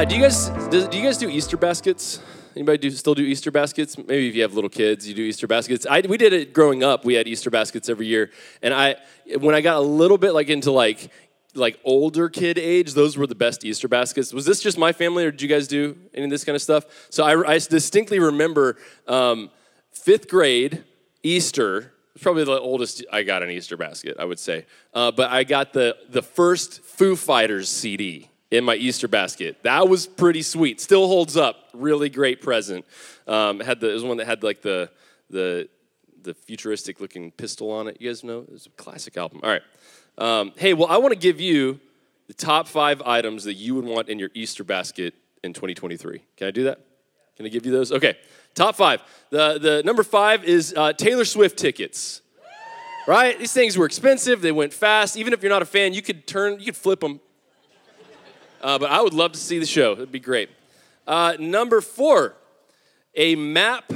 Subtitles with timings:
[0.00, 2.20] Uh, do you guys do, do you guys do Easter baskets?
[2.56, 3.98] Anybody do still do Easter baskets?
[3.98, 5.84] Maybe if you have little kids, you do Easter baskets.
[5.84, 7.04] I, we did it growing up.
[7.04, 8.30] We had Easter baskets every year,
[8.62, 8.96] and I
[9.40, 11.12] when I got a little bit like into like
[11.54, 14.32] like older kid age, those were the best Easter baskets.
[14.32, 16.62] Was this just my family, or did you guys do any of this kind of
[16.62, 16.86] stuff?
[17.10, 19.50] So I, I distinctly remember um,
[19.92, 20.82] fifth grade
[21.22, 21.92] Easter.
[22.22, 24.64] Probably the oldest I got an Easter basket, I would say.
[24.94, 29.62] Uh, but I got the the first Foo Fighters CD in my Easter basket.
[29.62, 30.80] That was pretty sweet.
[30.80, 31.68] Still holds up.
[31.72, 32.84] Really great present.
[33.26, 34.90] Um, had the it was one that had like the
[35.30, 35.68] the
[36.22, 37.96] the futuristic looking pistol on it.
[38.00, 39.40] You guys know it was a classic album.
[39.42, 39.62] All right.
[40.18, 41.80] Um, hey, well, I want to give you
[42.26, 46.22] the top five items that you would want in your Easter basket in 2023.
[46.36, 46.80] Can I do that?
[47.36, 47.90] Can I give you those?
[47.92, 48.18] Okay.
[48.54, 49.02] Top five.
[49.30, 52.22] The the number five is uh, Taylor Swift tickets.
[53.06, 53.38] Right?
[53.38, 54.42] These things were expensive.
[54.42, 55.16] They went fast.
[55.16, 57.20] Even if you're not a fan, you could turn, you could flip them
[58.60, 59.92] uh, but I would love to see the show.
[59.92, 60.50] It'd be great.
[61.06, 62.36] Uh, number four,
[63.14, 63.92] a map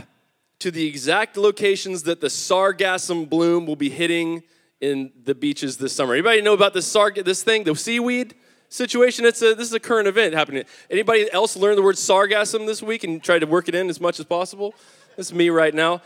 [0.58, 4.42] to the exact locations that the sargassum bloom will be hitting
[4.80, 6.14] in the beaches this summer.
[6.14, 8.34] Anybody know about this sarg this thing, the seaweed
[8.68, 9.24] situation?
[9.24, 10.64] It's a this is a current event happening.
[10.90, 14.00] Anybody else learn the word sargassum this week and try to work it in as
[14.00, 14.74] much as possible?
[15.16, 16.02] That's me right now.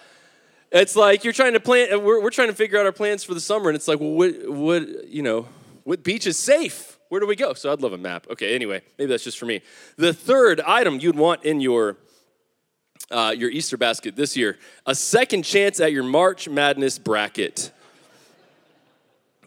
[0.70, 2.02] It's like you're trying to plan.
[2.04, 4.10] We're, we're trying to figure out our plans for the summer, and it's like, well,
[4.10, 5.46] what, what you know,
[5.84, 6.97] what beach is safe?
[7.08, 7.54] Where do we go?
[7.54, 8.26] So I'd love a map.
[8.30, 9.62] Okay, anyway, maybe that's just for me.
[9.96, 11.96] The third item you'd want in your
[13.10, 17.72] uh, your Easter basket this year: a second chance at your March Madness bracket.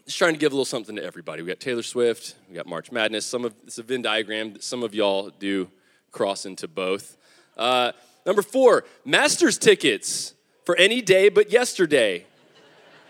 [0.04, 1.42] Just trying to give a little something to everybody.
[1.42, 3.24] We got Taylor Swift, we got March Madness.
[3.24, 4.60] Some of it's a Venn diagram.
[4.60, 5.68] Some of y'all do
[6.10, 7.16] cross into both.
[7.56, 7.92] Uh,
[8.26, 12.26] number four: Masters tickets for any day but yesterday.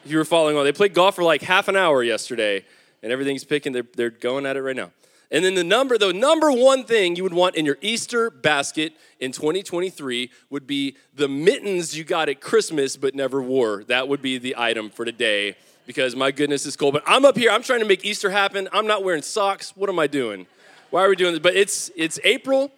[0.04, 2.64] If you were following on, they played golf for like half an hour yesterday
[3.02, 3.72] and everything's picking.
[3.72, 4.90] They're, they're going at it right now.
[5.30, 8.92] And then the number, the number one thing you would want in your Easter basket
[9.18, 13.82] in 2023 would be the mittens you got at Christmas but never wore.
[13.84, 16.92] That would be the item for today because my goodness is cold.
[16.92, 18.68] But I'm up here, I'm trying to make Easter happen.
[18.74, 19.74] I'm not wearing socks.
[19.74, 20.46] What am I doing?
[20.90, 21.40] Why are we doing this?
[21.40, 22.70] But it's it's April.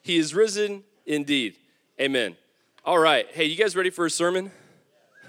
[0.00, 1.56] He is risen indeed.
[2.00, 2.36] Amen.
[2.86, 3.26] All right.
[3.32, 4.50] Hey, you guys ready for a sermon?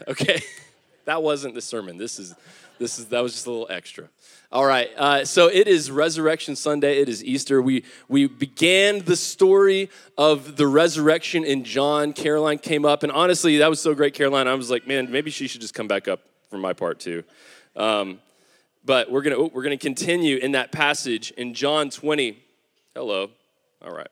[0.08, 0.42] Okay.
[1.06, 1.98] that wasn't the sermon.
[1.98, 2.34] This is
[2.80, 4.10] this is that was just a little extra.
[4.52, 7.00] All right, uh, so it is Resurrection Sunday.
[7.00, 7.62] It is Easter.
[7.62, 12.14] We we began the story of the resurrection in John.
[12.14, 14.48] Caroline came up, and honestly, that was so great, Caroline.
[14.48, 17.24] I was like, man, maybe she should just come back up for my part too.
[17.76, 18.20] Um,
[18.84, 22.42] but we're gonna we're gonna continue in that passage in John 20.
[22.96, 23.30] Hello.
[23.84, 24.10] All right.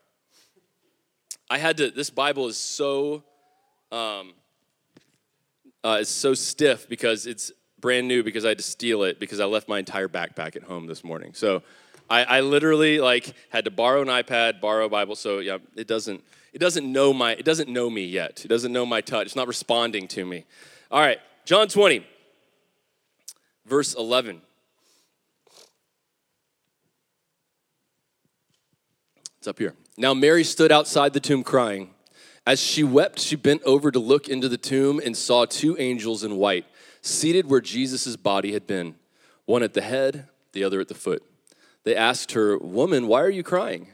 [1.50, 1.90] I had to.
[1.90, 3.24] This Bible is so.
[3.90, 4.34] Um,
[5.82, 9.40] uh, it's so stiff because it's brand new because I had to steal it because
[9.40, 11.34] I left my entire backpack at home this morning.
[11.34, 11.62] So
[12.10, 15.16] I, I literally like had to borrow an iPad, borrow a Bible.
[15.16, 16.22] So yeah, it doesn't
[16.52, 18.44] it doesn't know my it doesn't know me yet.
[18.44, 19.26] It doesn't know my touch.
[19.26, 20.44] It's not responding to me.
[20.90, 22.06] All right, John 20,
[23.66, 24.40] verse 11.
[29.38, 29.74] It's up here.
[29.96, 31.90] Now Mary stood outside the tomb crying.
[32.46, 36.24] As she wept, she bent over to look into the tomb and saw two angels
[36.24, 36.64] in white
[37.02, 38.94] seated where Jesus' body had been,
[39.44, 41.22] one at the head, the other at the foot.
[41.84, 43.88] They asked her, Woman, why are you crying?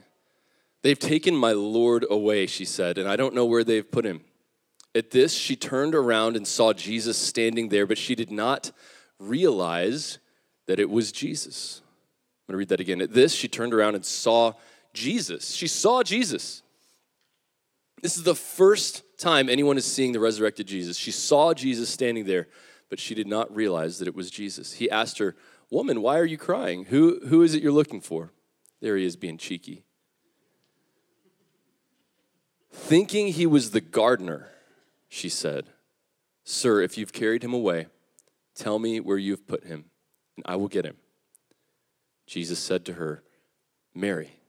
[0.81, 4.21] They've taken my Lord away, she said, and I don't know where they've put him.
[4.93, 8.71] At this, she turned around and saw Jesus standing there, but she did not
[9.19, 10.19] realize
[10.67, 11.81] that it was Jesus.
[12.47, 13.01] I'm going to read that again.
[13.01, 14.53] At this, she turned around and saw
[14.93, 15.51] Jesus.
[15.53, 16.61] She saw Jesus.
[18.01, 20.97] This is the first time anyone is seeing the resurrected Jesus.
[20.97, 22.47] She saw Jesus standing there
[22.89, 24.73] but she did not realize that it was Jesus.
[24.73, 25.35] He asked her,
[25.69, 26.85] Woman, why are you crying?
[26.85, 28.31] Who, who is it you're looking for?
[28.81, 29.83] There he is being cheeky.
[32.71, 34.49] Thinking he was the gardener,
[35.07, 35.67] she said,
[36.43, 37.87] Sir, if you've carried him away,
[38.53, 39.85] tell me where you've put him,
[40.35, 40.97] and I will get him.
[42.27, 43.23] Jesus said to her,
[43.93, 44.39] Mary.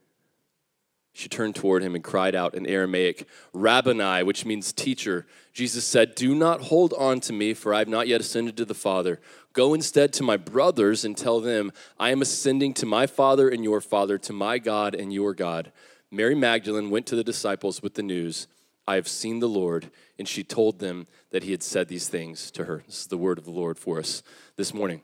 [1.16, 5.26] She turned toward him and cried out in Aramaic, Rabboni, which means teacher.
[5.54, 8.66] Jesus said, Do not hold on to me, for I have not yet ascended to
[8.66, 9.18] the Father.
[9.54, 13.64] Go instead to my brothers and tell them, I am ascending to my Father and
[13.64, 15.72] your Father, to my God and your God.
[16.10, 18.46] Mary Magdalene went to the disciples with the news,
[18.86, 19.90] I have seen the Lord.
[20.18, 22.82] And she told them that he had said these things to her.
[22.86, 24.22] This is the word of the Lord for us
[24.56, 25.00] this morning.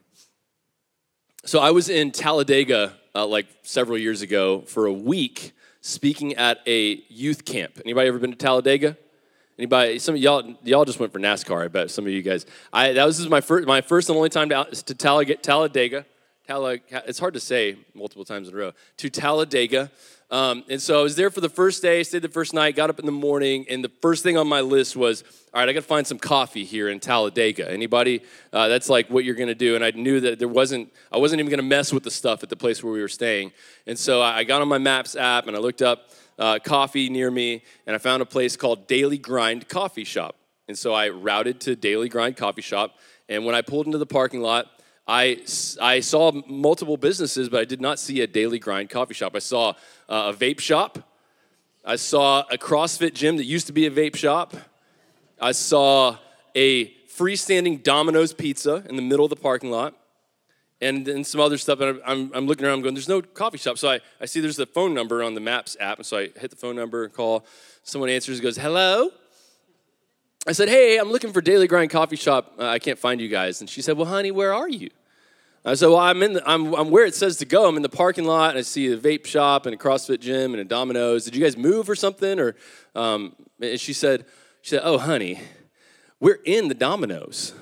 [1.47, 6.61] So I was in Talladega uh, like several years ago for a week speaking at
[6.67, 7.79] a youth camp.
[7.85, 8.97] Anybody ever been to Talladega?
[9.59, 9.99] Anybody?
[9.99, 11.65] Some of y'all, y'all just went for NASCAR.
[11.65, 12.47] I bet some of you guys.
[12.73, 14.95] I that was this is my first, my first and only time to, uh, to
[14.95, 15.43] Talladega.
[15.43, 16.07] Talladega.
[16.47, 17.03] Talladega.
[17.07, 18.73] It's hard to say multiple times in a row.
[18.97, 19.91] To Talladega.
[20.33, 22.89] Um, and so I was there for the first day, stayed the first night, got
[22.89, 25.75] up in the morning, and the first thing on my list was, all right, I
[25.75, 27.71] got to find some coffee here in Talladega.
[27.71, 28.23] Anybody?
[28.51, 29.75] Uh, that's like what you're going to do.
[29.75, 32.43] And I knew that there wasn't, I wasn't even going to mess with the stuff
[32.43, 33.53] at the place where we were staying.
[33.87, 36.09] And so I got on my Maps app and I looked up
[36.39, 40.35] uh, coffee near me, and I found a place called Daily Grind Coffee Shop.
[40.67, 42.97] And so I routed to Daily Grind Coffee Shop.
[43.29, 44.67] And when I pulled into the parking lot,
[45.07, 45.45] I,
[45.81, 49.35] I saw multiple businesses, but I did not see a daily grind coffee shop.
[49.35, 49.71] I saw
[50.09, 50.99] uh, a vape shop.
[51.85, 54.55] I saw a CrossFit gym that used to be a vape shop.
[55.41, 56.19] I saw
[56.55, 59.95] a freestanding Domino's pizza in the middle of the parking lot.
[60.81, 61.81] And then some other stuff.
[61.81, 63.79] And I'm, I'm looking around, I'm going, there's no coffee shop.
[63.79, 65.99] So I, I see there's a phone number on the Maps app.
[65.99, 67.45] And so I hit the phone number and call.
[67.83, 69.11] Someone answers goes, hello?
[70.47, 72.55] I said, Hey, I'm looking for Daily Grind Coffee Shop.
[72.59, 73.61] Uh, I can't find you guys.
[73.61, 74.91] And she said, Well, honey, where are you?
[75.65, 77.69] I said, Well, I'm, in the, I'm, I'm where it says to go.
[77.69, 80.53] I'm in the parking lot and I see a vape shop and a CrossFit gym
[80.53, 81.25] and a Domino's.
[81.25, 82.41] Did you guys move or something?
[82.41, 82.57] Or,
[82.97, 84.25] um, and she said,
[84.63, 85.41] she said, Oh, honey,
[86.19, 87.55] we're in the Domino's.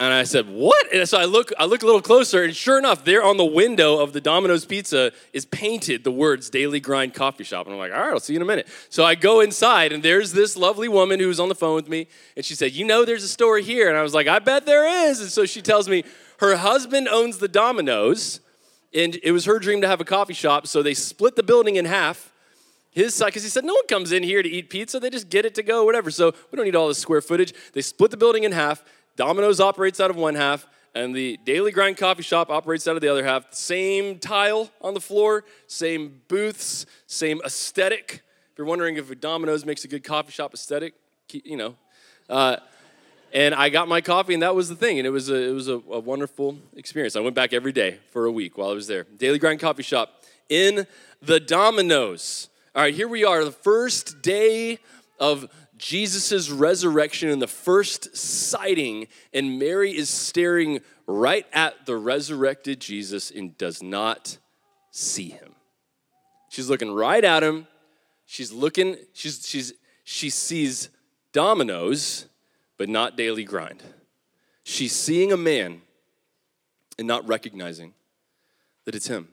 [0.00, 2.78] And I said, "What?" And so I look, I look a little closer, and sure
[2.78, 7.14] enough, there on the window of the Domino's Pizza is painted the words "Daily Grind
[7.14, 9.16] Coffee Shop." And I'm like, "All right, I'll see you in a minute." So I
[9.16, 12.06] go inside, and there's this lovely woman who's on the phone with me,
[12.36, 14.66] and she said, "You know, there's a store here." And I was like, "I bet
[14.66, 16.04] there is." And so she tells me
[16.38, 18.38] her husband owns the Domino's,
[18.94, 20.68] and it was her dream to have a coffee shop.
[20.68, 22.32] So they split the building in half.
[22.90, 24.98] His side, because he said, no one comes in here to eat pizza.
[24.98, 26.10] They just get it to go, whatever.
[26.10, 27.52] So we don't need all this square footage.
[27.72, 28.82] They split the building in half.
[29.18, 33.02] Domino's operates out of one half, and the Daily Grind Coffee Shop operates out of
[33.02, 33.52] the other half.
[33.52, 38.22] Same tile on the floor, same booths, same aesthetic.
[38.52, 40.94] If you're wondering if Domino's makes a good coffee shop aesthetic,
[41.32, 41.74] you know.
[42.30, 42.58] Uh,
[43.32, 44.98] and I got my coffee, and that was the thing.
[44.98, 47.16] And it was a, it was a, a wonderful experience.
[47.16, 49.02] I went back every day for a week while I was there.
[49.02, 50.86] Daily Grind Coffee Shop in
[51.20, 52.50] the Domino's.
[52.72, 54.78] All right, here we are, the first day
[55.18, 62.80] of Jesus' resurrection and the first sighting, and Mary is staring right at the resurrected
[62.80, 64.38] Jesus and does not
[64.90, 65.54] see him.
[66.50, 67.66] She's looking right at him.
[68.26, 69.72] She's looking, she's, she's,
[70.04, 70.90] she sees
[71.32, 72.26] Domino's,
[72.76, 73.82] but not daily grind.
[74.64, 75.82] She's seeing a man
[76.98, 77.94] and not recognizing
[78.84, 79.28] that it's him.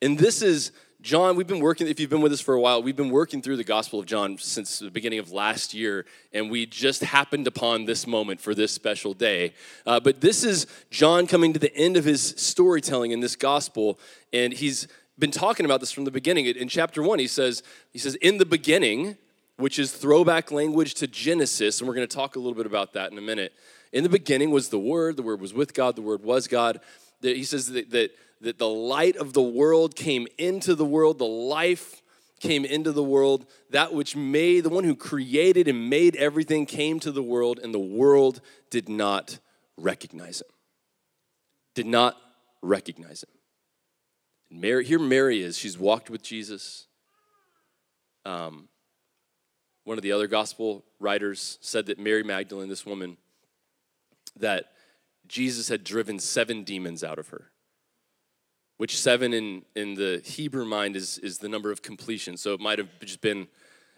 [0.00, 0.72] And this is
[1.02, 3.40] John, we've been working, if you've been with us for a while, we've been working
[3.40, 7.46] through the Gospel of John since the beginning of last year, and we just happened
[7.46, 9.54] upon this moment for this special day.
[9.86, 13.98] Uh, but this is John coming to the end of his storytelling in this Gospel,
[14.34, 14.88] and he's
[15.18, 16.44] been talking about this from the beginning.
[16.44, 17.62] In chapter one, he says,
[17.94, 19.16] he says, in the beginning,
[19.56, 22.92] which is throwback language to Genesis, and we're going to talk a little bit about
[22.92, 23.54] that in a minute.
[23.94, 26.78] In the beginning was the Word, the Word was with God, the Word was God.
[27.22, 31.26] He says that, that that the light of the world came into the world, the
[31.26, 32.02] life
[32.40, 36.98] came into the world, that which made, the one who created and made everything came
[37.00, 38.40] to the world, and the world
[38.70, 39.38] did not
[39.76, 40.48] recognize him.
[41.74, 42.16] Did not
[42.62, 43.30] recognize him.
[44.50, 45.58] Mary, here Mary is.
[45.58, 46.86] She's walked with Jesus.
[48.24, 48.68] Um,
[49.84, 53.18] one of the other gospel writers said that Mary Magdalene, this woman,
[54.36, 54.72] that
[55.28, 57.50] Jesus had driven seven demons out of her
[58.80, 62.38] which seven in, in the Hebrew mind is, is the number of completion.
[62.38, 63.46] So it might have just been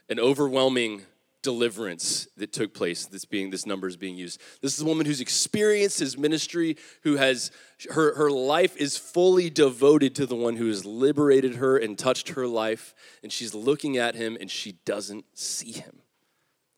[0.08, 1.02] an overwhelming
[1.40, 4.40] deliverance that took place this being this number is being used.
[4.60, 7.52] This is a woman who's experienced his ministry who has
[7.90, 12.30] her, her life is fully devoted to the one who has liberated her and touched
[12.30, 12.92] her life.
[13.22, 16.00] And she's looking at him and she doesn't see him.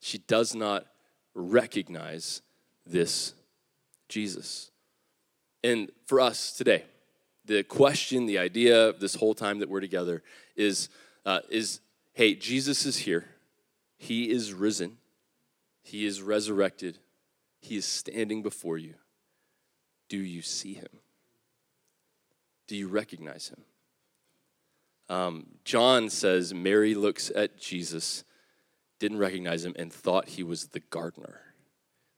[0.00, 0.84] She does not
[1.34, 2.42] recognize
[2.84, 3.32] this
[4.10, 4.72] jesus.
[5.62, 6.84] And for us today
[7.44, 10.22] the question, the idea this whole time that we're together
[10.56, 10.88] is,
[11.26, 11.80] uh, is
[12.12, 13.26] hey, Jesus is here.
[13.96, 14.98] He is risen.
[15.82, 16.98] He is resurrected.
[17.60, 18.94] He is standing before you.
[20.08, 20.88] Do you see him?
[22.66, 23.64] Do you recognize him?
[25.08, 28.24] Um, John says Mary looks at Jesus,
[28.98, 31.40] didn't recognize him, and thought he was the gardener.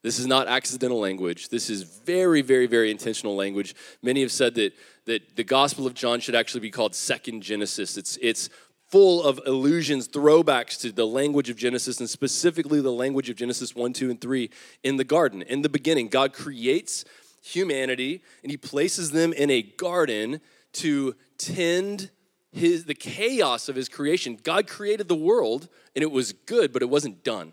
[0.06, 1.48] This is not accidental language.
[1.48, 3.74] This is very, very, very intentional language.
[4.02, 4.72] Many have said that,
[5.06, 7.96] that the Gospel of John should actually be called Second Genesis.
[7.96, 8.48] It's, it's
[8.88, 13.74] full of allusions, throwbacks to the language of Genesis, and specifically the language of Genesis
[13.74, 14.48] 1, 2, and 3
[14.84, 15.42] in the garden.
[15.42, 17.04] In the beginning, God creates
[17.42, 20.40] humanity and he places them in a garden
[20.74, 22.10] to tend
[22.52, 24.38] his, the chaos of his creation.
[24.40, 27.52] God created the world and it was good, but it wasn't done.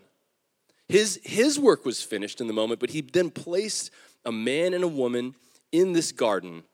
[0.88, 3.90] His, his work was finished in the moment, but he then placed
[4.24, 5.34] a man and a woman
[5.72, 6.64] in this garden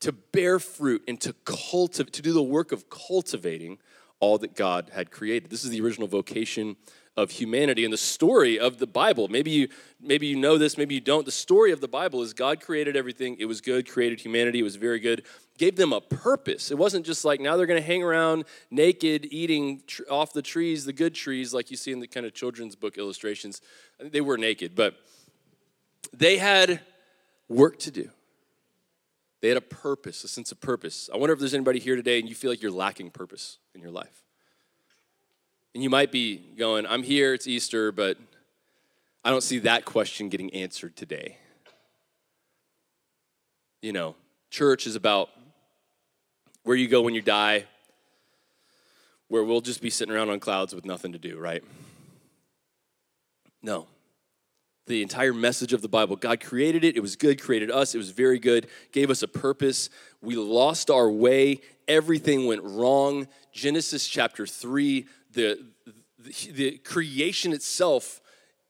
[0.00, 3.78] to bear fruit and to cultivate, to do the work of cultivating
[4.20, 5.50] all that God had created.
[5.50, 6.76] This is the original vocation
[7.16, 9.28] of humanity and the story of the Bible.
[9.28, 9.68] Maybe you
[10.00, 11.24] maybe you know this, maybe you don't.
[11.24, 13.36] The story of the Bible is God created everything.
[13.38, 15.24] It was good, created humanity, it was very good.
[15.56, 16.72] Gave them a purpose.
[16.72, 20.42] It wasn't just like now they're going to hang around naked eating tr- off the
[20.42, 23.60] trees, the good trees like you see in the kind of children's book illustrations.
[24.00, 24.96] They were naked, but
[26.12, 26.80] they had
[27.48, 28.10] work to do.
[29.40, 31.08] They had a purpose, a sense of purpose.
[31.12, 33.80] I wonder if there's anybody here today and you feel like you're lacking purpose in
[33.80, 34.23] your life.
[35.74, 38.16] And you might be going, I'm here, it's Easter, but
[39.24, 41.38] I don't see that question getting answered today.
[43.82, 44.14] You know,
[44.50, 45.30] church is about
[46.62, 47.64] where you go when you die,
[49.28, 51.64] where we'll just be sitting around on clouds with nothing to do, right?
[53.62, 53.88] No.
[54.86, 57.98] The entire message of the Bible, God created it, it was good, created us, it
[57.98, 59.88] was very good, gave us a purpose.
[60.22, 63.26] We lost our way, everything went wrong.
[63.52, 65.64] Genesis chapter 3, the,
[66.18, 68.20] the, creation itself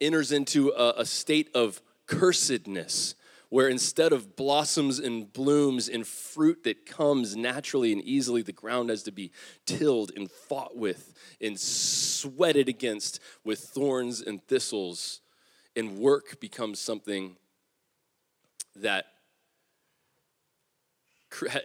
[0.01, 3.15] enters into a, a state of cursedness
[3.51, 8.91] where instead of blossoms and blooms and fruit that comes naturally and easily, the ground
[8.91, 9.31] has to be
[9.65, 15.21] tilled and fought with and sweated against with thorns and thistles.
[15.77, 17.37] And work becomes something
[18.75, 19.07] that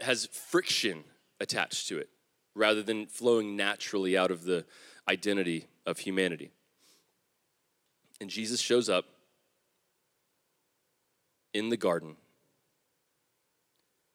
[0.01, 1.03] has friction
[1.39, 2.09] attached to it
[2.59, 4.65] rather than flowing naturally out of the
[5.07, 6.51] identity of humanity.
[8.19, 9.05] And Jesus shows up
[11.53, 12.17] in the garden,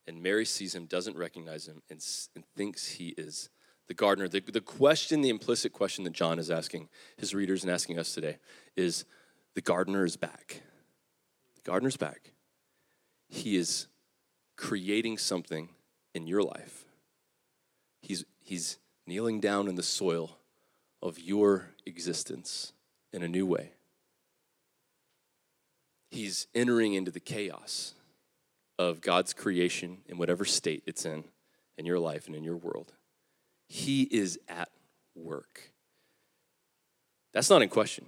[0.07, 3.49] and Mary sees him, doesn't recognize him, and, and thinks he is
[3.87, 4.27] the gardener.
[4.27, 8.13] The, the question, the implicit question that John is asking his readers and asking us
[8.13, 8.37] today
[8.75, 9.05] is
[9.55, 10.61] the gardener is back.
[11.55, 12.31] The gardener's back.
[13.27, 13.87] He is
[14.55, 15.69] creating something
[16.13, 16.85] in your life.
[18.01, 20.37] He's, he's kneeling down in the soil
[21.01, 22.71] of your existence
[23.11, 23.71] in a new way.
[26.09, 27.93] He's entering into the chaos
[28.79, 31.25] of God's creation in whatever state it's in,
[31.77, 32.93] in your life and in your world.
[33.67, 34.69] He is at
[35.15, 35.71] work.
[37.33, 38.05] That's not in question.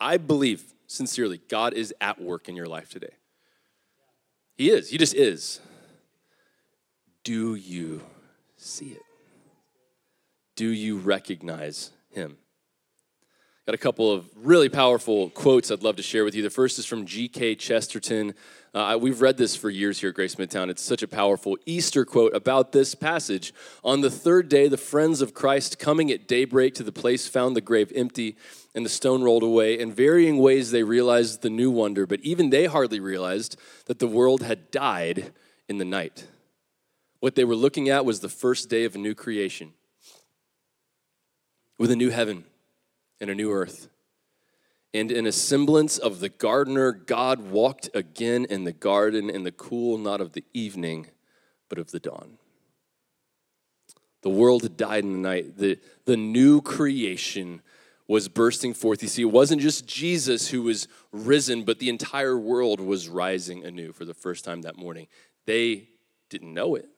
[0.00, 3.14] I believe sincerely God is at work in your life today.
[4.56, 5.60] He is, He just is.
[7.24, 8.02] Do you
[8.56, 9.02] see it?
[10.56, 12.36] Do you recognize him.
[13.66, 16.42] Got a couple of really powerful quotes I'd love to share with you.
[16.42, 17.54] The first is from G.K.
[17.54, 18.34] Chesterton.
[18.74, 20.68] Uh, we've read this for years here at Grace Midtown.
[20.68, 23.54] It's such a powerful Easter quote about this passage.
[23.84, 27.54] On the third day, the friends of Christ, coming at daybreak to the place, found
[27.54, 28.36] the grave empty
[28.74, 29.78] and the stone rolled away.
[29.78, 33.56] In varying ways, they realized the new wonder, but even they hardly realized
[33.86, 35.32] that the world had died
[35.68, 36.26] in the night.
[37.20, 39.74] What they were looking at was the first day of a new creation
[41.78, 42.44] with a new heaven
[43.20, 43.88] and a new earth.
[44.94, 49.52] And in a semblance of the gardener, God walked again in the garden in the
[49.52, 51.06] cool, not of the evening,
[51.68, 52.38] but of the dawn.
[54.22, 55.56] The world had died in the night.
[55.56, 57.62] The, the new creation
[58.06, 59.02] was bursting forth.
[59.02, 63.64] You see, it wasn't just Jesus who was risen, but the entire world was rising
[63.64, 65.06] anew for the first time that morning.
[65.46, 65.88] They
[66.28, 66.88] didn't know it,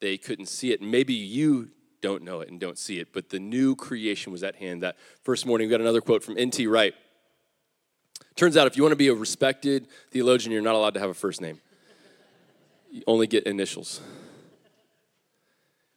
[0.00, 0.80] they couldn't see it.
[0.80, 1.70] Maybe you
[2.02, 4.82] don't know it and don't see it, but the new creation was at hand.
[4.82, 6.66] That first morning, we got another quote from N.T.
[6.66, 6.94] Wright.
[8.34, 11.10] Turns out, if you want to be a respected theologian, you're not allowed to have
[11.10, 11.60] a first name.
[12.90, 14.00] You only get initials.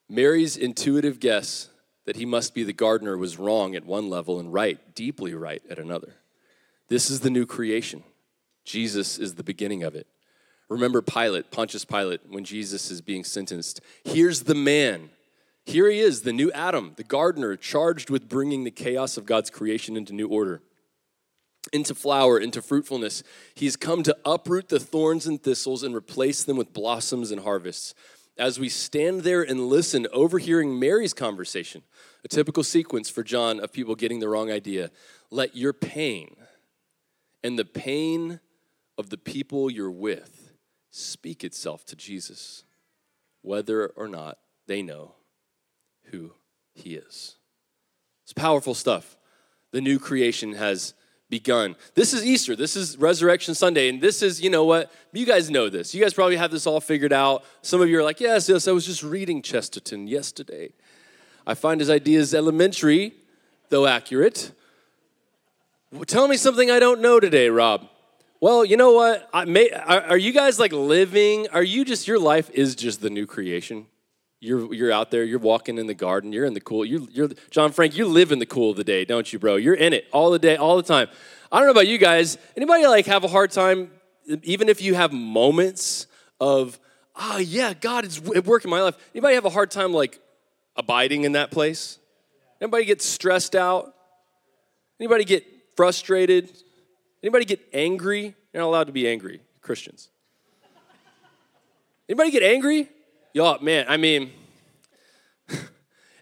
[0.08, 1.70] Mary's intuitive guess
[2.06, 5.62] that he must be the gardener was wrong at one level and right, deeply right
[5.70, 6.14] at another.
[6.88, 8.04] This is the new creation.
[8.64, 10.08] Jesus is the beginning of it.
[10.70, 13.82] Remember Pilate, Pontius Pilate, when Jesus is being sentenced.
[14.04, 15.10] Here's the man
[15.66, 19.50] here he is, the new Adam, the gardener, charged with bringing the chaos of God's
[19.50, 20.62] creation into new order,
[21.74, 23.24] into flower, into fruitfulness.
[23.56, 27.96] He's come to uproot the thorns and thistles and replace them with blossoms and harvests.
[28.38, 31.82] As we stand there and listen, overhearing Mary's conversation,
[32.24, 34.92] a typical sequence for John of people getting the wrong idea,
[35.32, 36.36] let your pain
[37.44, 38.40] and the pain
[39.00, 40.52] of the people you're with
[40.92, 42.66] speak itself to Jesus,
[43.42, 45.16] whether or not they know
[46.12, 46.32] who
[46.74, 47.36] he is.
[48.24, 49.18] It's powerful stuff.
[49.72, 50.94] The new creation has
[51.30, 51.76] begun.
[51.96, 52.56] This is Easter.
[52.56, 53.90] This is Resurrection Sunday.
[53.90, 54.92] And this is, you know what?
[55.12, 55.94] You guys know this.
[55.94, 57.44] You guys probably have this all figured out.
[57.62, 60.74] Some of you are like, yes, yes, I was just reading Chesterton yesterday.
[61.48, 63.14] I find his ideas elementary,
[63.70, 64.52] though accurate.
[66.08, 67.88] Tell me something I don't know today, Rob.
[68.42, 69.48] Well, you know what?
[69.48, 71.48] May, are, are you guys like living?
[71.50, 73.88] Are you just your life is just the new creation?
[74.46, 75.24] You're you're out there.
[75.24, 76.32] You're walking in the garden.
[76.32, 76.86] You're in the cool.
[76.86, 77.98] You're you're John Frank.
[77.98, 79.56] You live in the cool of the day, don't you, bro?
[79.56, 81.08] You're in it all the day, all the time.
[81.52, 82.38] I don't know about you guys.
[82.56, 83.92] Anybody like have a hard time,
[84.44, 86.08] even if you have moments
[86.40, 86.80] of,
[87.16, 88.96] oh yeah, God is at work in my life.
[89.14, 90.20] Anybody have a hard time like
[90.76, 92.00] abiding in that place?
[92.62, 93.94] Anybody get stressed out?
[95.00, 96.52] Anybody get frustrated?
[97.22, 98.36] Anybody get angry?
[98.54, 100.10] You're not allowed to be angry, Christians.
[102.08, 102.90] Anybody get angry?
[103.36, 104.32] Y'all, man, I mean,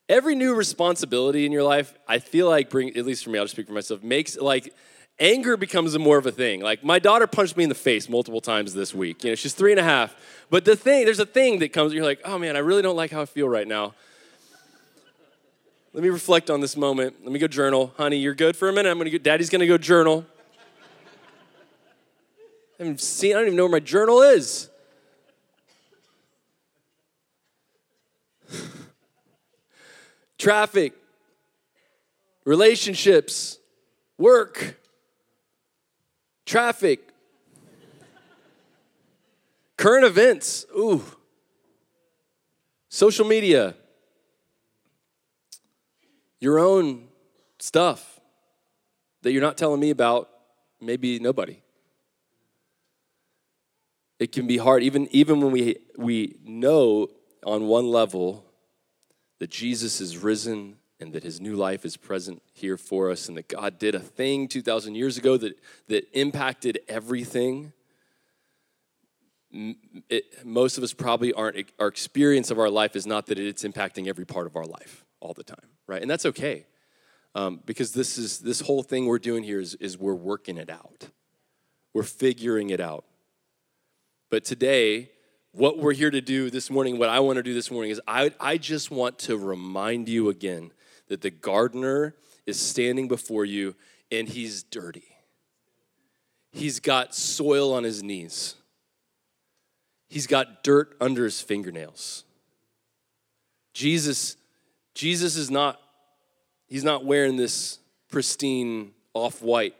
[0.09, 3.45] every new responsibility in your life, I feel like bring at least for me, I'll
[3.45, 4.73] just speak for myself, makes like
[5.19, 6.61] anger becomes more of a thing.
[6.61, 9.23] Like my daughter punched me in the face multiple times this week.
[9.23, 10.15] You know, she's three and a half.
[10.49, 12.95] But the thing, there's a thing that comes, you're like, oh man, I really don't
[12.95, 13.93] like how I feel right now.
[15.93, 17.17] Let me reflect on this moment.
[17.21, 17.93] Let me go journal.
[17.95, 18.89] Honey, you're good for a minute.
[18.89, 20.25] I'm gonna go, daddy's gonna go journal.
[22.79, 24.71] I haven't seen, I don't even know where my journal is.
[30.43, 30.91] Traffic,
[32.43, 33.59] relationships,
[34.17, 34.77] work,
[36.45, 36.99] traffic,
[39.77, 41.01] current events, ooh,
[42.89, 43.73] social media,
[46.41, 47.07] your own
[47.59, 48.19] stuff
[49.21, 50.27] that you're not telling me about,
[50.81, 51.61] maybe nobody.
[54.19, 57.07] It can be hard, even, even when we, we know
[57.45, 58.43] on one level
[59.43, 63.35] that Jesus is risen and that his new life is present here for us and
[63.35, 65.59] that God did a thing 2,000 years ago that,
[65.89, 67.73] that impacted everything.
[69.51, 73.65] It, most of us probably aren't, our experience of our life is not that it's
[73.65, 76.01] impacting every part of our life all the time, right?
[76.01, 76.65] And that's okay.
[77.35, 80.69] Um, because this is this whole thing we're doing here is, is we're working it
[80.69, 81.09] out.
[81.93, 83.03] We're figuring it out.
[84.29, 85.09] But today,
[85.53, 88.01] what we're here to do this morning, what I want to do this morning is
[88.07, 90.71] I, I just want to remind you again
[91.07, 93.75] that the gardener is standing before you
[94.11, 95.05] and he's dirty.
[96.51, 98.55] He's got soil on his knees.
[100.09, 102.23] He's got dirt under his fingernails.
[103.73, 104.37] Jesus,
[104.93, 105.79] Jesus is not,
[106.67, 109.75] he's not wearing this pristine off-white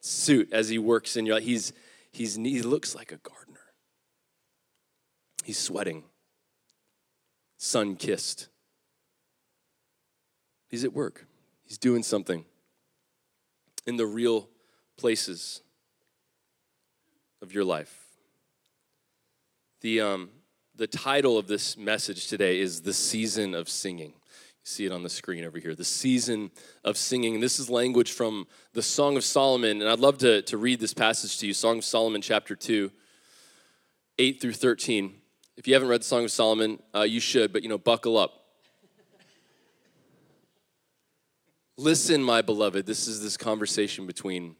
[0.00, 1.44] suit as he works in your life.
[1.44, 1.72] He's,
[2.12, 3.47] he's, he looks like a gardener.
[5.48, 6.04] He's sweating,
[7.56, 8.48] sun kissed.
[10.68, 11.24] He's at work,
[11.64, 12.44] he's doing something
[13.86, 14.50] in the real
[14.98, 15.62] places
[17.40, 17.98] of your life.
[19.80, 20.28] The, um,
[20.76, 24.10] the title of this message today is The Season of Singing.
[24.10, 25.74] You see it on the screen over here.
[25.74, 26.50] The Season
[26.84, 27.32] of Singing.
[27.36, 29.80] And this is language from the Song of Solomon.
[29.80, 32.92] And I'd love to, to read this passage to you Song of Solomon, chapter 2,
[34.18, 35.22] 8 through 13.
[35.58, 38.16] If you haven't read the Song of Solomon, uh, you should, but you know, buckle
[38.16, 38.44] up.
[41.76, 42.86] Listen, my beloved.
[42.86, 44.54] This is this conversation between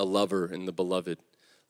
[0.00, 1.18] a lover and the beloved.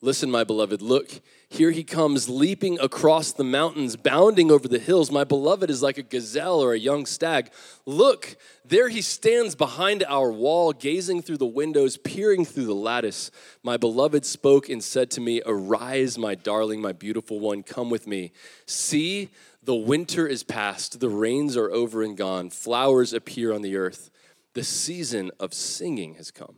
[0.05, 5.09] Listen, my beloved, look, here he comes leaping across the mountains, bounding over the hills.
[5.09, 7.51] My beloved is like a gazelle or a young stag.
[7.87, 13.31] Look, there he stands behind our wall, gazing through the windows, peering through the lattice.
[13.63, 18.05] My beloved spoke and said to me, Arise, my darling, my beautiful one, come with
[18.05, 18.31] me.
[18.67, 19.31] See,
[19.63, 24.11] the winter is past, the rains are over and gone, flowers appear on the earth.
[24.53, 26.57] The season of singing has come,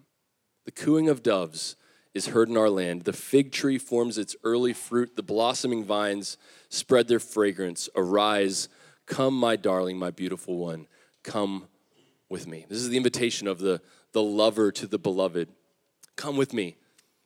[0.65, 1.77] the cooing of doves
[2.17, 3.03] is heard in our land.
[3.03, 7.87] The fig tree forms its early fruit, the blossoming vines spread their fragrance.
[7.95, 8.67] Arise,
[9.05, 10.87] come, my darling, my beautiful one,
[11.23, 11.67] come
[12.27, 12.65] with me.
[12.67, 15.47] This is the invitation of the, the lover to the beloved.
[16.15, 16.75] Come with me.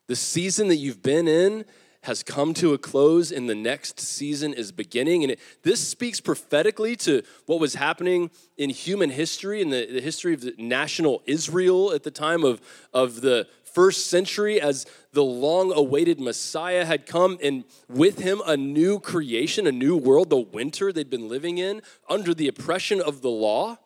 [0.08, 1.65] The season that you've been in
[2.04, 5.23] has come to a close and the next season is beginning.
[5.23, 10.01] And it, this speaks prophetically to what was happening in human history, in the, the
[10.01, 12.60] history of the national Israel at the time of,
[12.91, 18.55] of the first century as the long awaited Messiah had come, and with him a
[18.55, 23.21] new creation, a new world, the winter they'd been living in under the oppression of
[23.21, 23.77] the law.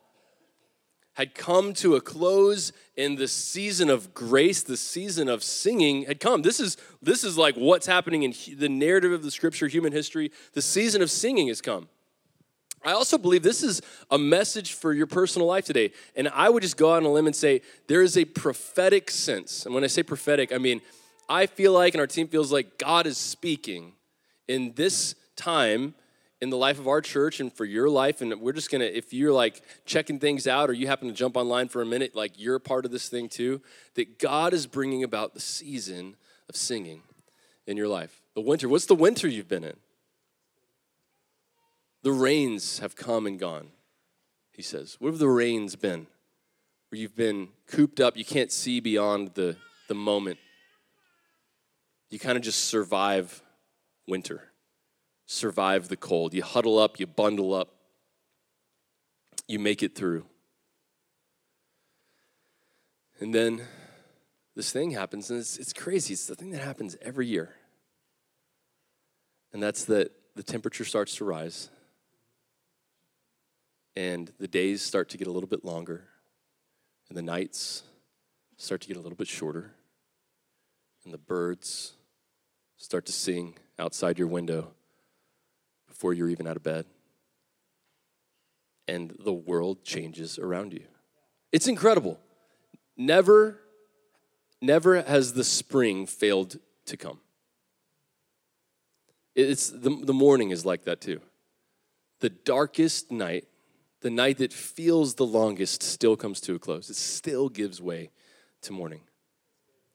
[1.14, 6.20] Had come to a close, and the season of grace, the season of singing had
[6.20, 6.42] come.
[6.42, 10.32] This is, this is like what's happening in the narrative of the scripture, human history.
[10.54, 11.88] The season of singing has come.
[12.86, 15.92] I also believe this is a message for your personal life today.
[16.16, 19.10] And I would just go out on a limb and say there is a prophetic
[19.10, 19.66] sense.
[19.66, 20.82] And when I say prophetic, I mean,
[21.28, 23.94] I feel like, and our team feels like God is speaking
[24.48, 25.96] in this time
[26.42, 28.22] in the life of our church and for your life.
[28.22, 31.36] And we're just gonna, if you're like checking things out or you happen to jump
[31.36, 33.62] online for a minute, like you're a part of this thing too,
[33.96, 36.16] that God is bringing about the season
[36.48, 37.02] of singing
[37.66, 38.22] in your life.
[38.36, 39.78] The winter, what's the winter you've been in?
[42.06, 43.70] The rains have come and gone,
[44.52, 44.96] he says.
[45.00, 46.06] What have the rains been?
[46.90, 50.38] Where you've been cooped up, you can't see beyond the, the moment.
[52.12, 53.42] You kind of just survive
[54.08, 54.52] winter,
[55.26, 56.36] survive the cold.
[56.36, 57.74] You huddle up, you bundle up,
[59.48, 60.28] you make it through.
[63.20, 63.64] And then
[64.56, 66.14] this thing happens, and it's, it's crazy.
[66.14, 67.56] It's the thing that happens every year.
[69.52, 71.72] And that's that the temperature starts to rise,
[73.96, 76.04] and the days start to get a little bit longer,
[77.10, 77.84] and the nights
[78.58, 79.72] start to get a little bit shorter,
[81.04, 81.94] and the birds
[82.78, 84.72] start to sing outside your window
[85.88, 86.86] before you're even out of bed.
[88.88, 90.84] And the world changes around you.
[91.52, 92.20] It's incredible.
[92.98, 93.60] Never,
[94.62, 97.20] never has the spring failed to come.
[99.36, 101.22] It's the, the morning is like that too.
[102.20, 103.46] The darkest night,
[104.06, 106.92] the night that feels the longest, still comes to a close.
[106.92, 108.12] It still gives way
[108.62, 109.02] to morning.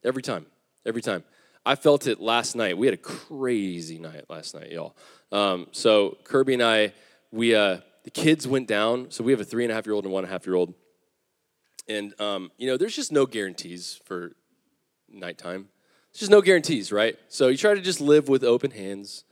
[0.02, 0.46] Every time.
[0.84, 1.22] Every time.
[1.64, 2.76] I felt it last night.
[2.76, 4.96] We had a crazy night last night, y'all.
[5.30, 6.92] Um, so Kirby and I,
[7.30, 9.12] we uh, the kids went down.
[9.12, 10.44] So we have a three and a half year old and one and a half
[10.44, 10.74] year old.
[11.88, 14.32] And, um, you know, there's just no guarantees for
[15.08, 15.68] nighttime.
[16.10, 17.16] There's just no guarantees, right?
[17.28, 19.22] So you try to just live with open hands.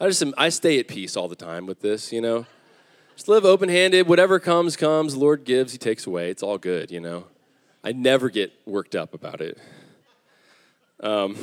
[0.00, 2.46] I just I stay at peace all the time with this, you know.
[3.22, 4.08] Just live open handed.
[4.08, 5.12] Whatever comes, comes.
[5.12, 6.28] The Lord gives, He takes away.
[6.30, 7.26] It's all good, you know.
[7.84, 9.58] I never get worked up about it.
[10.98, 11.36] Um,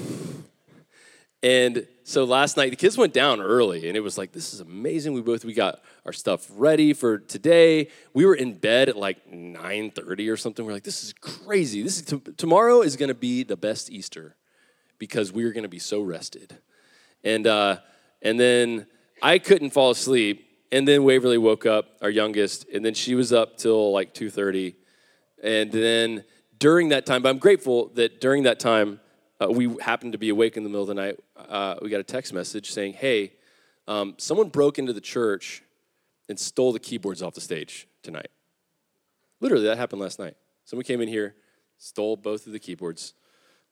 [1.42, 4.60] and so last night the kids went down early, and it was like this is
[4.60, 5.14] amazing.
[5.14, 7.88] We both we got our stuff ready for today.
[8.14, 10.66] We were in bed at like 9:30 or something.
[10.66, 11.82] We're like, this is crazy.
[11.82, 14.36] This is t- tomorrow is going to be the best Easter
[14.98, 16.58] because we're going to be so rested.
[17.24, 17.78] And uh,
[18.22, 18.86] and then
[19.24, 23.34] I couldn't fall asleep, and then Waverly woke up, our youngest, and then she was
[23.34, 24.76] up till like 2:30,
[25.42, 26.24] and then
[26.58, 29.00] during that time, but I'm grateful that during that time
[29.42, 31.18] uh, we happened to be awake in the middle of the night.
[31.36, 33.34] Uh, we got a text message saying, "Hey,
[33.88, 35.64] um, someone broke into the church
[36.28, 38.30] and stole the keyboards off the stage tonight."
[39.40, 40.36] Literally, that happened last night.
[40.66, 41.36] Someone came in here,
[41.78, 43.14] stole both of the keyboards.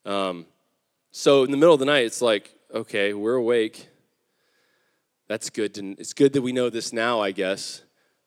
[0.05, 0.45] Um,
[1.11, 3.89] so in the middle of the night, it's like, okay, we're awake.
[5.27, 5.73] That's good.
[5.75, 7.81] To, it's good that we know this now, I guess.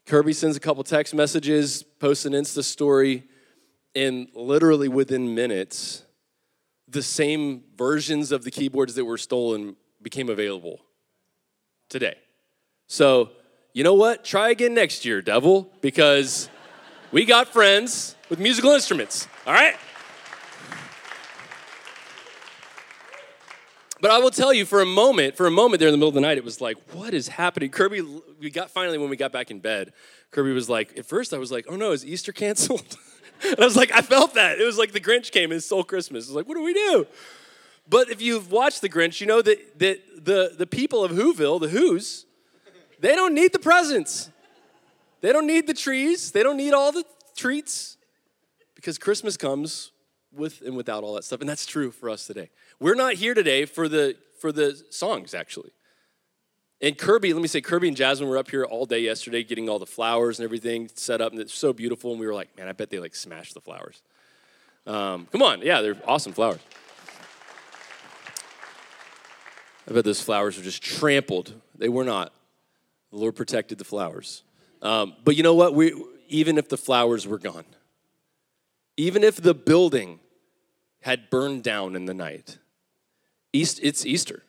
[0.07, 3.25] Kirby sends a couple text messages, posts an Insta story,
[3.95, 6.05] and literally within minutes,
[6.89, 10.81] the same versions of the keyboards that were stolen became available
[11.89, 12.17] today.
[12.87, 13.31] So,
[13.73, 14.25] you know what?
[14.25, 16.51] Try again next year, devil, because
[17.13, 19.77] we got friends with musical instruments, all right?
[24.01, 26.09] But I will tell you, for a moment, for a moment there in the middle
[26.09, 27.71] of the night, it was like, what is happening?
[27.71, 28.01] Kirby,
[28.41, 29.93] we got finally when we got back in bed,
[30.31, 32.97] Kirby was like, at first I was like, oh no, is Easter canceled?
[33.43, 34.61] And I was like, I felt that.
[34.61, 36.27] It was like the Grinch came and stole Christmas.
[36.27, 37.07] It was like, what do we do?
[37.89, 41.59] But if you've watched the Grinch, you know that, that the, the people of Whoville,
[41.59, 42.27] the Who's,
[42.99, 44.29] they don't need the presents.
[45.23, 46.33] They don't need the trees.
[46.33, 47.97] They don't need all the treats
[48.75, 49.91] because Christmas comes
[50.33, 51.41] with and without all that stuff.
[51.41, 52.51] And that's true for us today.
[52.79, 55.71] We're not here today for the for the songs, actually.
[56.83, 59.69] And Kirby, let me say, Kirby and Jasmine were up here all day yesterday getting
[59.69, 62.13] all the flowers and everything set up, and it's so beautiful.
[62.13, 64.01] And we were like, man, I bet they like smashed the flowers.
[64.87, 66.61] Um, come on, yeah, they're awesome flowers.
[69.89, 71.53] I bet those flowers were just trampled.
[71.77, 72.33] They were not.
[73.11, 74.43] The Lord protected the flowers.
[74.81, 75.75] Um, but you know what?
[75.75, 75.93] We,
[76.29, 77.65] even if the flowers were gone,
[79.01, 80.21] even if the building
[81.01, 82.59] had burned down in the night,
[83.51, 84.43] East, it's Easter.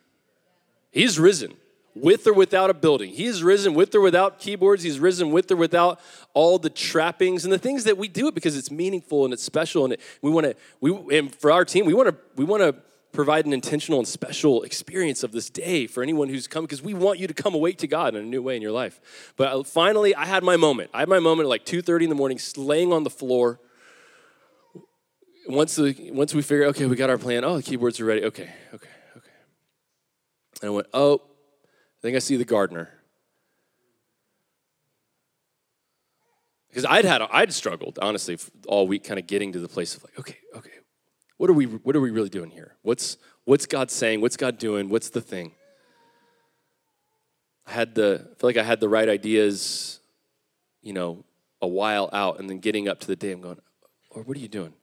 [0.92, 1.54] He's risen
[1.96, 3.12] with or without a building.
[3.12, 4.84] He is risen with or without keyboards.
[4.84, 6.02] He's risen with or without
[6.34, 9.42] all the trappings and the things that we do it because it's meaningful and it's
[9.44, 9.86] special.
[9.86, 12.62] And it, we want to, we, and for our team, we want to, we want
[12.62, 12.76] to
[13.14, 16.94] provide an intentional and special experience of this day for anyone who's come because we
[16.94, 19.34] want you to come awake to God in a new way in your life.
[19.38, 20.90] But uh, finally, I had my moment.
[20.94, 23.60] I had my moment at like 2.30 in the morning, laying on the floor.
[25.48, 27.44] Once, the, once we figure, okay, we got our plan.
[27.44, 28.24] Oh, the keyboards are ready.
[28.24, 29.30] Okay, okay, okay.
[30.62, 32.90] And I went, oh, I think I see the gardener.
[36.72, 40.04] Because I'd had I'd struggled honestly all week, kind of getting to the place of
[40.04, 40.72] like, okay, okay,
[41.36, 42.76] what are we what are we really doing here?
[42.82, 44.22] What's what's God saying?
[44.22, 44.88] What's God doing?
[44.88, 45.52] What's the thing?
[47.68, 50.00] I had the I feel like I had the right ideas,
[50.82, 51.26] you know,
[51.62, 53.60] a while out, and then getting up to the day, I'm going,
[54.16, 54.74] Lord, what are you doing?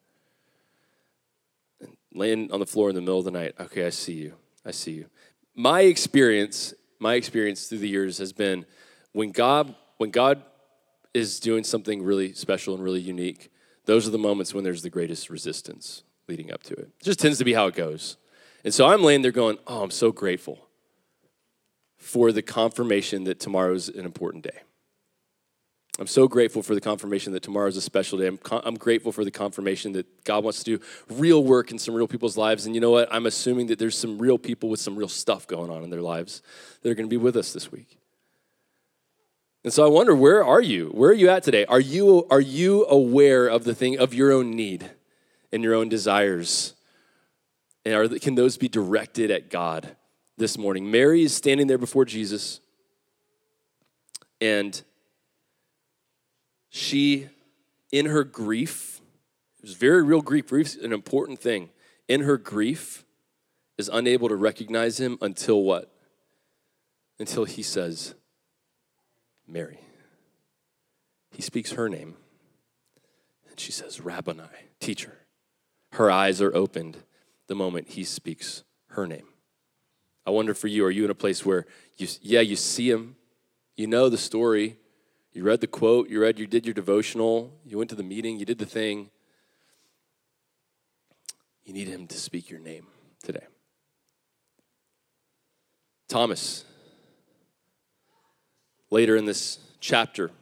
[2.18, 3.54] Laying on the floor in the middle of the night.
[3.60, 4.34] Okay, I see you.
[4.66, 5.06] I see you.
[5.54, 8.66] My experience, my experience through the years has been
[9.12, 10.42] when God, when God
[11.14, 13.50] is doing something really special and really unique,
[13.84, 16.90] those are the moments when there's the greatest resistance leading up to it.
[17.00, 18.16] It just tends to be how it goes.
[18.64, 20.66] And so I'm laying there going, oh, I'm so grateful
[21.96, 24.60] for the confirmation that tomorrow's an important day.
[25.98, 28.28] I'm so grateful for the confirmation that tomorrow is a special day.
[28.28, 31.92] I'm, I'm, grateful for the confirmation that God wants to do real work in some
[31.92, 32.66] real people's lives.
[32.66, 33.08] And you know what?
[33.10, 36.00] I'm assuming that there's some real people with some real stuff going on in their
[36.00, 36.40] lives
[36.82, 37.98] that are going to be with us this week.
[39.64, 40.86] And so I wonder, where are you?
[40.90, 41.64] Where are you at today?
[41.66, 44.88] Are you, are you aware of the thing, of your own need
[45.50, 46.74] and your own desires?
[47.84, 49.96] And are, can those be directed at God
[50.36, 50.92] this morning?
[50.92, 52.60] Mary is standing there before Jesus,
[54.40, 54.80] and
[56.70, 57.28] she,
[57.92, 59.00] in her grief,
[59.58, 60.48] it was very real grief.
[60.48, 61.70] Grief's an important thing.
[62.06, 63.04] In her grief,
[63.78, 65.90] is unable to recognize him until what?
[67.18, 68.14] Until he says,
[69.46, 69.78] Mary.
[71.30, 72.16] He speaks her name.
[73.48, 74.42] And she says, Rabboni,
[74.80, 75.18] teacher.
[75.92, 76.98] Her eyes are opened
[77.46, 79.28] the moment he speaks her name.
[80.26, 81.64] I wonder for you, are you in a place where
[81.96, 83.16] you, yeah, you see him,
[83.76, 84.76] you know the story,
[85.38, 88.40] you read the quote, you read, you did your devotional, you went to the meeting,
[88.40, 89.08] you did the thing.
[91.64, 92.88] You need him to speak your name
[93.22, 93.46] today.
[96.08, 96.64] Thomas,
[98.90, 100.32] later in this chapter,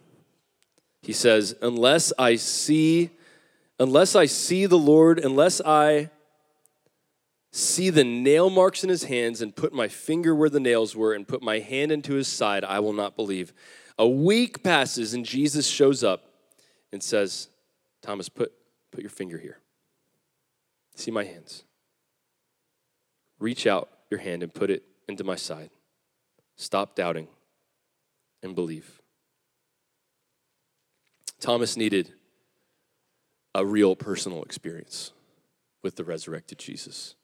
[1.03, 3.11] he says, Unless I see,
[3.79, 6.09] unless I see the Lord, unless I
[7.53, 11.13] see the nail marks in his hands and put my finger where the nails were
[11.13, 13.53] and put my hand into his side, I will not believe.
[13.99, 16.25] A week passes and Jesus shows up
[16.93, 17.49] and says,
[18.03, 18.53] Thomas, put,
[18.91, 19.59] put your finger here.
[20.95, 21.65] See my hands.
[23.39, 25.71] Reach out your hand and put it into my side.
[26.57, 27.29] Stop doubting
[28.43, 29.01] and believe.
[31.41, 32.13] Thomas needed
[33.55, 35.13] a real personal experience
[35.83, 37.15] with the resurrected Jesus.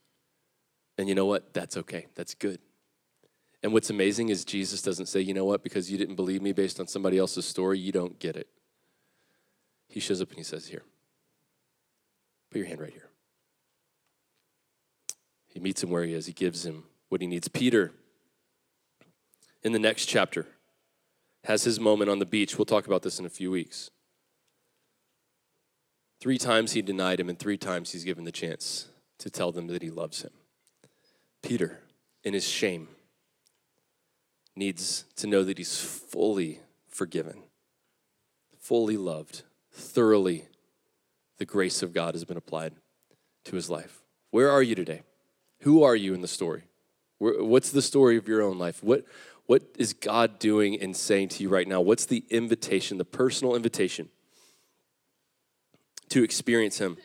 [0.99, 1.55] And you know what?
[1.55, 2.07] That's okay.
[2.15, 2.59] That's good.
[3.63, 6.53] And what's amazing is Jesus doesn't say, you know what, because you didn't believe me
[6.53, 8.49] based on somebody else's story, you don't get it.
[9.89, 10.83] He shows up and he says, Here,
[12.51, 13.09] put your hand right here.
[15.47, 17.47] He meets him where he is, he gives him what he needs.
[17.47, 17.93] Peter,
[19.63, 20.47] in the next chapter,
[21.45, 22.57] has his moment on the beach.
[22.57, 23.91] We'll talk about this in a few weeks.
[26.21, 29.67] Three times he denied him, and three times he's given the chance to tell them
[29.67, 30.31] that he loves him.
[31.43, 31.81] Peter,
[32.25, 32.89] in his shame,
[34.55, 37.43] needs to know that he's fully forgiven,
[38.59, 40.47] fully loved, thoroughly.
[41.39, 42.75] The grace of God has been applied
[43.45, 44.03] to his life.
[44.31, 45.03] Where are you today?
[45.61, 46.65] Who are you in the story?
[47.19, 48.83] What's the story of your own life?
[48.83, 49.05] What,
[49.47, 51.81] what is God doing and saying to you right now?
[51.81, 54.09] What's the invitation, the personal invitation
[56.11, 56.97] to experience Him?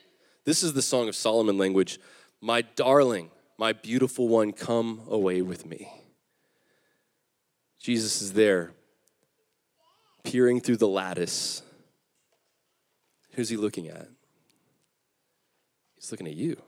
[0.43, 1.99] This is the Song of Solomon language.
[2.41, 5.91] My darling, my beautiful one, come away with me.
[7.87, 8.73] Jesus is there,
[10.25, 11.61] peering through the lattice.
[13.31, 14.09] Who's he looking at?
[15.95, 16.61] He's looking at you.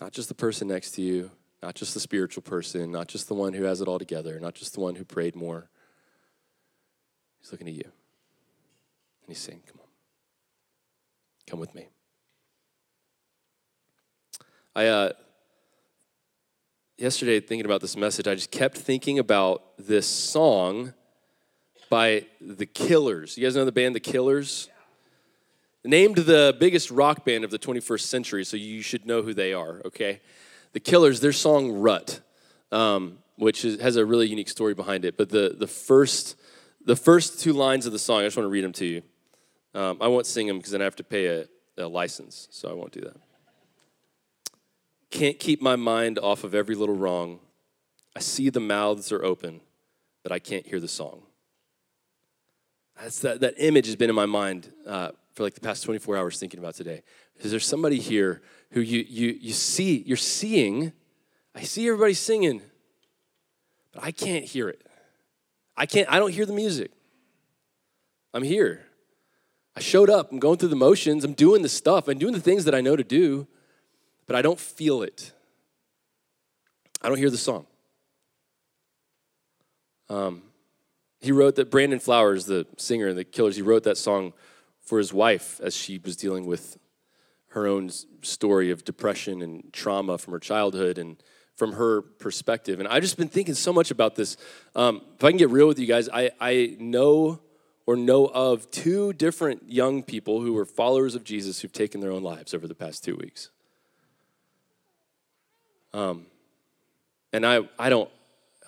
[0.00, 1.32] Not just the person next to you,
[1.64, 4.54] not just the spiritual person, not just the one who has it all together, not
[4.54, 5.68] just the one who prayed more.
[7.40, 7.82] He's looking at you.
[7.82, 9.88] And he's saying, Come on,
[11.48, 11.88] come with me.
[14.76, 15.12] I, uh,
[17.02, 20.94] yesterday, thinking about this message, I just kept thinking about this song
[21.90, 23.36] by The Killers.
[23.36, 24.68] You guys know the band The Killers?
[25.84, 29.52] Named the biggest rock band of the 21st century, so you should know who they
[29.52, 30.20] are, okay?
[30.74, 32.20] The Killers, their song Rut,
[32.70, 36.36] um, which is, has a really unique story behind it, but the, the, first,
[36.84, 39.02] the first two lines of the song, I just want to read them to you.
[39.74, 41.46] Um, I won't sing them because then I have to pay a,
[41.78, 43.16] a license, so I won't do that.
[45.12, 47.38] Can't keep my mind off of every little wrong.
[48.16, 49.60] I see the mouths are open,
[50.22, 51.22] but I can't hear the song.
[52.98, 56.16] That's that, that image has been in my mind uh, for like the past 24
[56.16, 57.02] hours thinking about today.
[57.40, 60.92] Is there somebody here who you, you, you see, you're seeing,
[61.54, 62.62] I see everybody singing,
[63.92, 64.86] but I can't hear it.
[65.76, 66.90] I can't, I don't hear the music.
[68.32, 68.86] I'm here.
[69.76, 70.32] I showed up.
[70.32, 71.22] I'm going through the motions.
[71.22, 72.08] I'm doing the stuff.
[72.08, 73.46] I'm doing the things that I know to do,
[74.32, 75.30] but I don't feel it.
[77.02, 77.66] I don't hear the song.
[80.08, 80.44] Um,
[81.20, 84.32] he wrote that Brandon Flowers, the singer in the Killers, he wrote that song
[84.80, 86.78] for his wife as she was dealing with
[87.48, 87.90] her own
[88.22, 91.22] story of depression and trauma from her childhood and
[91.54, 92.80] from her perspective.
[92.80, 94.38] And I've just been thinking so much about this.
[94.74, 97.42] Um, if I can get real with you guys, I, I know
[97.84, 102.12] or know of two different young people who were followers of Jesus who've taken their
[102.12, 103.50] own lives over the past two weeks.
[105.94, 106.26] Um,
[107.32, 108.10] and I, I don't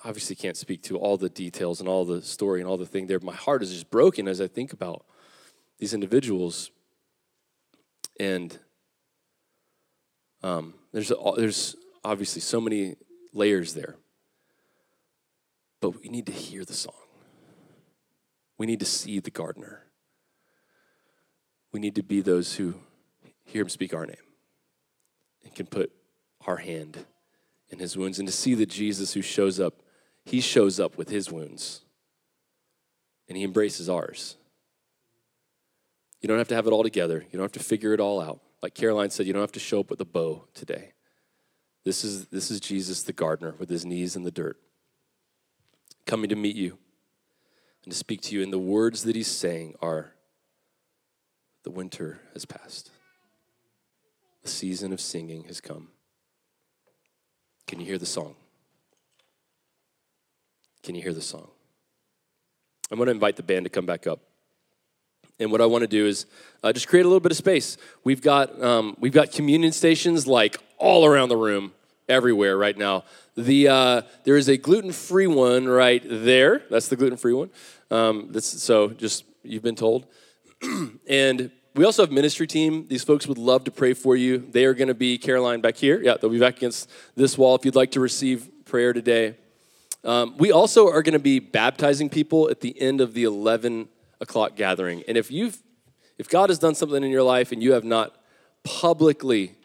[0.05, 3.07] obviously can't speak to all the details and all the story and all the thing
[3.07, 3.19] there.
[3.21, 5.05] My heart is just broken as I think about
[5.79, 6.71] these individuals.
[8.21, 8.59] And
[10.43, 12.97] um, there's, there's obviously so many
[13.33, 13.97] layers there.
[15.81, 16.95] But we need to hear the song.
[18.57, 19.83] We need to see the gardener.
[21.73, 22.75] We need to be those who
[23.45, 24.17] hear him speak our name
[25.43, 25.91] and can put
[26.47, 27.05] our hand
[27.75, 29.83] in his wounds and to see that Jesus who shows up,
[30.25, 31.83] he shows up with his wounds
[33.29, 34.37] and he embraces ours.
[36.21, 37.25] You don't have to have it all together.
[37.31, 38.41] You don't have to figure it all out.
[38.63, 40.93] Like Caroline said, you don't have to show up with a bow today.
[41.85, 44.59] This is, this is Jesus, the gardener, with his knees in the dirt,
[46.07, 46.79] coming to meet you
[47.85, 48.43] and to speak to you.
[48.43, 50.15] And the words that he's saying are
[51.63, 52.91] the winter has passed,
[54.43, 55.89] the season of singing has come.
[57.67, 58.35] Can you hear the song?
[60.83, 61.49] Can you hear the song?
[62.91, 64.21] I'm going to invite the band to come back up.
[65.41, 66.27] And what I want to do is
[66.63, 67.77] uh, just create a little bit of space.
[68.05, 71.73] We've got, um, we've got communion stations like all around the room,
[72.09, 73.05] everywhere right now.
[73.37, 76.63] The, uh, there is a gluten free one right there.
[76.71, 77.51] That's the gluten free one.
[77.91, 80.07] Um, this, so just, you've been told.
[81.09, 82.87] and we also have ministry team.
[82.89, 84.39] These folks would love to pray for you.
[84.39, 86.01] They are going to be Caroline back here.
[86.01, 89.37] Yeah, they'll be back against this wall if you'd like to receive prayer today.
[90.05, 93.89] Um, we also are going to be baptizing people at the end of the 11
[94.21, 95.03] o'clock gathering.
[95.09, 95.59] And if you've,
[96.17, 98.15] if God has done something in your life and you have not
[98.63, 99.57] publicly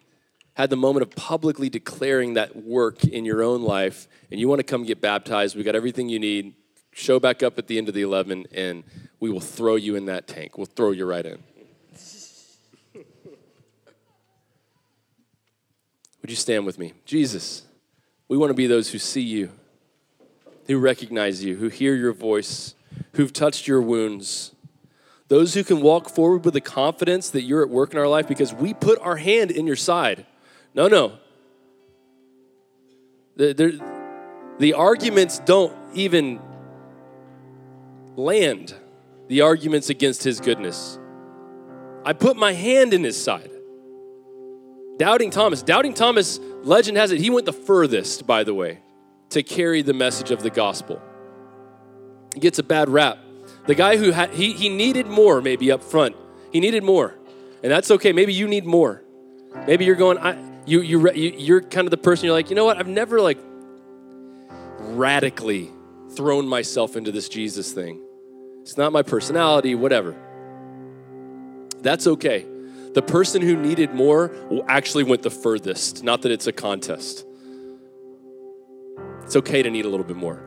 [0.54, 4.60] had the moment of publicly declaring that work in your own life and you want
[4.60, 6.56] to come get baptized, we got everything you need.
[6.92, 8.84] Show back up at the end of the 11 and
[9.20, 10.58] we will throw you in that tank.
[10.58, 11.44] We'll throw you right in.
[16.30, 16.94] Would you stand with me?
[17.06, 17.64] Jesus,
[18.28, 19.50] we want to be those who see you,
[20.68, 22.76] who recognize you, who hear your voice,
[23.14, 24.52] who've touched your wounds.
[25.28, 28.28] Those who can walk forward with the confidence that you're at work in our life
[28.28, 30.28] because we put our hand in your side.
[30.76, 31.14] No, no.
[33.36, 33.84] The, the,
[34.60, 36.40] the arguments don't even
[38.16, 38.76] land,
[39.30, 41.00] the arguments against his goodness.
[42.06, 43.50] I put my hand in his side.
[45.00, 45.64] Doubting Thomas.
[45.64, 48.80] Doubting Thomas, legend has it, he went the furthest, by the way,
[49.30, 51.02] to carry the message of the gospel.
[52.34, 53.18] He gets a bad rap.
[53.66, 56.18] The guy who had, he, he needed more, maybe up front.
[56.52, 57.16] He needed more.
[57.64, 58.12] And that's okay.
[58.12, 59.02] Maybe you need more.
[59.66, 62.56] Maybe you're going, I, you, you, you, you're kind of the person you're like, you
[62.56, 62.78] know what?
[62.78, 63.40] I've never like
[64.80, 65.72] radically
[66.12, 68.02] thrown myself into this Jesus thing.
[68.64, 70.14] It's not my personality, whatever.
[71.82, 72.46] That's okay.
[72.94, 74.32] The person who needed more
[74.68, 76.04] actually went the furthest.
[76.04, 77.26] Not that it's a contest.
[79.24, 80.44] It's okay to need a little bit more.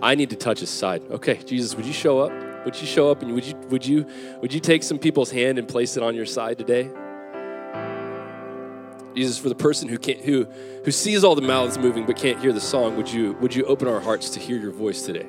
[0.00, 1.02] I need to touch his side.
[1.10, 2.32] Okay, Jesus, would you show up?
[2.64, 4.06] Would you show up and would you would you
[4.40, 6.90] would you take some people's hand and place it on your side today?
[9.14, 10.46] Jesus, for the person who can't who
[10.84, 13.64] who sees all the mouths moving but can't hear the song, would you would you
[13.64, 15.26] open our hearts to hear your voice today?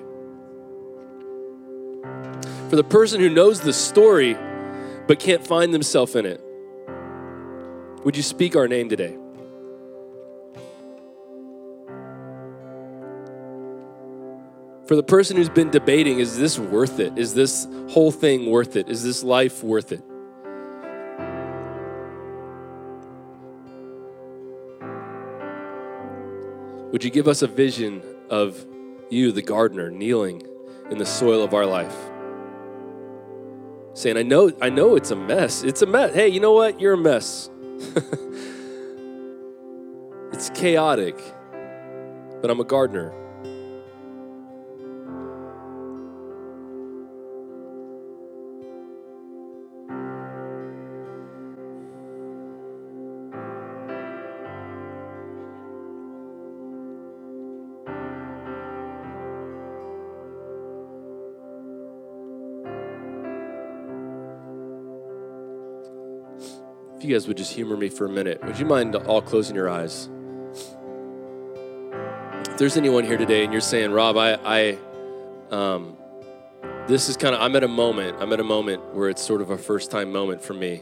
[2.70, 4.38] For the person who knows the story
[5.08, 6.43] but can't find themselves in it,
[8.04, 9.18] would you speak our name today?
[14.88, 17.18] For the person who's been debating, is this worth it?
[17.18, 18.90] Is this whole thing worth it?
[18.90, 20.04] Is this life worth it?
[26.92, 28.68] Would you give us a vision of
[29.10, 30.44] you, the gardener, kneeling
[30.92, 31.96] in the soil of our life?
[33.96, 35.64] Saying, I know, I know it's a mess.
[35.64, 36.14] It's a mess.
[36.14, 36.82] Hey, you know what?
[36.82, 37.50] You're a mess.
[40.34, 41.18] it's chaotic,
[42.42, 43.23] but I'm a gardener.
[67.04, 69.70] You guys would just humor me for a minute, would you mind all closing your
[69.70, 70.08] eyes?
[72.48, 74.78] If there's anyone here today and you're saying, Rob, I, I
[75.54, 75.98] um,
[76.88, 79.42] this is kind of, I'm at a moment, I'm at a moment where it's sort
[79.42, 80.82] of a first time moment for me.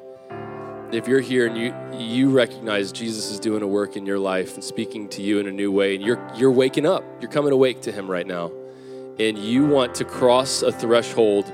[0.91, 4.53] if you're here and you you recognize Jesus is doing a work in your life
[4.55, 7.53] and speaking to you in a new way and you're you're waking up you're coming
[7.53, 8.51] awake to him right now
[9.17, 11.51] and you want to cross a threshold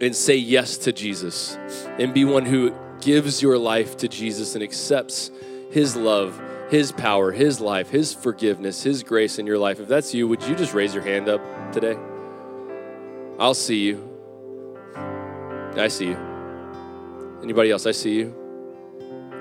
[0.00, 1.56] and say yes to Jesus
[1.98, 5.30] and be one who gives your life to Jesus and accepts
[5.70, 6.40] his love
[6.70, 10.42] his power his life his forgiveness his grace in your life if that's you would
[10.42, 11.40] you just raise your hand up
[11.72, 11.96] today
[13.38, 14.04] I'll see you
[15.76, 16.28] I see you
[17.42, 17.86] Anybody else?
[17.86, 18.34] I see you.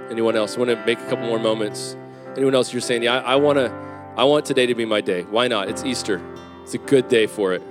[0.10, 0.58] Anyone else?
[0.58, 1.97] Want to make a couple more moments?
[2.36, 2.72] Anyone else?
[2.72, 3.72] You're saying, yeah, I, I want to.
[4.16, 5.24] I want today to be my day.
[5.24, 5.70] Why not?
[5.70, 6.22] It's Easter.
[6.64, 7.62] It's a good day for it.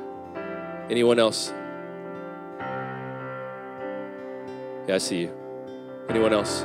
[0.90, 1.52] Anyone else?
[4.86, 5.35] Yeah, I see you.
[6.08, 6.64] Anyone else?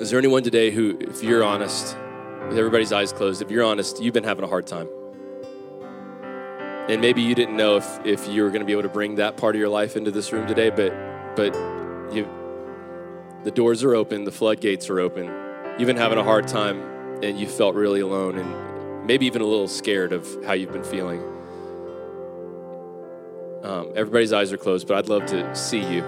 [0.00, 1.96] Is there anyone today who, if you're honest,
[2.48, 4.88] with everybody's eyes closed, if you're honest, you've been having a hard time?
[6.88, 9.14] And maybe you didn't know if, if you were going to be able to bring
[9.14, 10.92] that part of your life into this room today, but
[11.36, 11.54] but
[12.14, 12.28] you
[13.44, 15.26] the doors are open, the floodgates are open.
[15.78, 16.80] You've been having a hard time
[17.22, 20.84] and you felt really alone and maybe even a little scared of how you've been
[20.84, 21.22] feeling.
[23.74, 26.04] Um, everybody's eyes are closed, but I'd love to see you.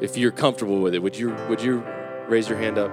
[0.00, 1.84] If you're comfortable with it, would you would you
[2.26, 2.90] raise your hand up?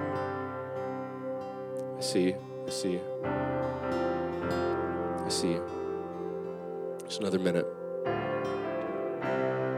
[1.98, 2.36] I see you.
[2.64, 3.00] I see you.
[3.24, 6.98] I see you.
[7.04, 7.66] Just another minute.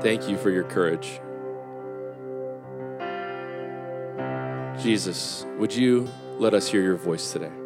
[0.03, 1.19] Thank you for your courage.
[4.83, 6.07] Jesus, would you
[6.39, 7.64] let us hear your voice today?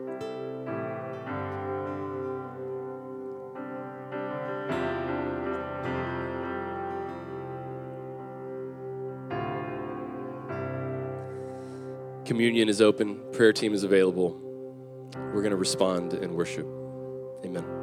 [12.28, 14.38] Communion is open, prayer team is available.
[15.32, 16.66] We're going to respond and worship.
[17.42, 17.77] Amen.